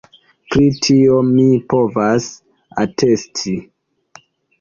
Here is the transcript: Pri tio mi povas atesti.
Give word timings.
Pri 0.51 0.69
tio 0.85 1.17
mi 1.27 1.43
povas 1.73 2.29
atesti. 2.85 3.55